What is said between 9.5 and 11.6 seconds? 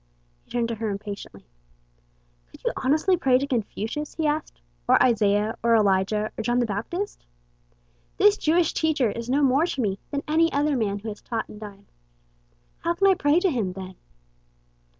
to me than any other man who has taught and